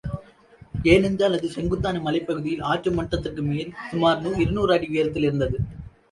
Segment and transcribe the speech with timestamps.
[0.85, 5.59] எனென்றால், அது செங்குத்தான மலைப்பகுதியில் ஆற்றுமட்டத்திற்குமேல் சுமார் இரு நூறு அடி உயரத்திலிருந்தது.